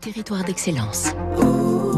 [0.00, 1.14] territoire d'excellence.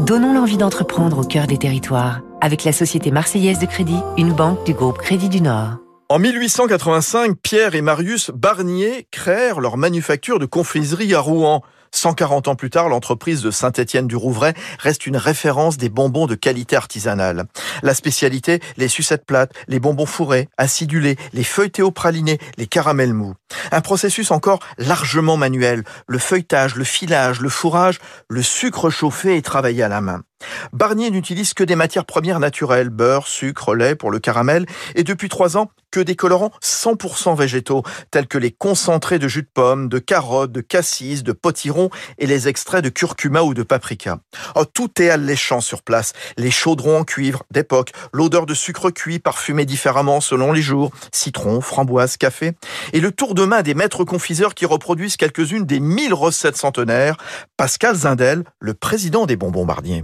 [0.05, 4.65] Donnons l'envie d'entreprendre au cœur des territoires avec la Société Marseillaise de Crédit, une banque
[4.65, 5.77] du groupe Crédit du Nord.
[6.11, 11.63] En 1885, Pierre et Marius Barnier créèrent leur manufacture de confiserie à Rouen.
[11.93, 16.35] 140 ans plus tard, l'entreprise de Saint-Étienne du Rouvray reste une référence des bonbons de
[16.35, 17.45] qualité artisanale.
[17.81, 23.13] La spécialité, les sucettes plates, les bonbons fourrés, acidulés, les feuilletés au praliné, les caramels
[23.13, 23.35] mous.
[23.71, 25.85] Un processus encore largement manuel.
[26.07, 30.23] Le feuilletage, le filage, le fourrage, le sucre chauffé et travaillé à la main.
[30.73, 34.65] Barnier n'utilise que des matières premières naturelles, beurre, sucre, lait pour le caramel,
[34.95, 39.43] et depuis trois ans, que des colorants 100% végétaux, tels que les concentrés de jus
[39.43, 43.63] de pomme, de carottes, de cassis, de potiron et les extraits de curcuma ou de
[43.63, 44.19] paprika.
[44.55, 46.13] Oh, tout est alléchant sur place.
[46.37, 51.61] Les chaudrons en cuivre d'époque, l'odeur de sucre cuit parfumé différemment selon les jours, citron,
[51.61, 52.53] framboise, café,
[52.93, 57.17] et le tour de main des maîtres confiseurs qui reproduisent quelques-unes des mille recettes centenaires,
[57.57, 60.03] Pascal Zindel, le président des bonbons Barnier.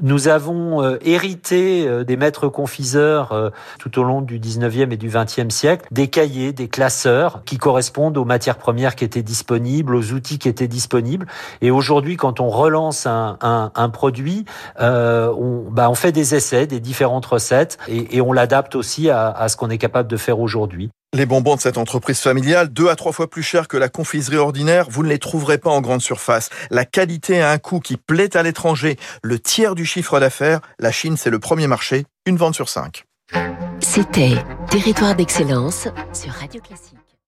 [0.00, 4.96] Nous avons euh, hérité euh, des maîtres confiseurs euh, tout au long du 19e et
[4.96, 9.96] du 20e siècle des cahiers, des classeurs qui correspondent aux matières premières qui étaient disponibles,
[9.96, 11.26] aux outils qui étaient disponibles.
[11.62, 14.44] Et aujourd'hui, quand on relance un, un, un produit,
[14.78, 19.30] on, bah, on, fait des essais, des différentes recettes et, et on l'adapte aussi à,
[19.30, 20.90] à ce qu'on est capable de faire aujourd'hui.
[21.14, 24.36] Les bonbons de cette entreprise familiale, deux à trois fois plus chers que la confiserie
[24.36, 26.50] ordinaire, vous ne les trouverez pas en grande surface.
[26.70, 28.98] La qualité a un coût qui plaît à l'étranger.
[29.22, 33.04] Le tiers du chiffre d'affaires, la Chine c'est le premier marché, une vente sur cinq.
[33.80, 34.34] C'était
[34.70, 37.07] Territoire d'excellence sur Radio Classique.